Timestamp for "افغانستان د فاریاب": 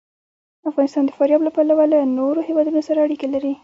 0.69-1.41